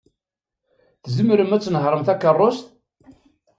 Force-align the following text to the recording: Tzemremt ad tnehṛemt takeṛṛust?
Tzemremt 1.03 1.55
ad 1.57 1.61
tnehṛemt 1.63 2.07
takeṛṛust? 2.09 2.65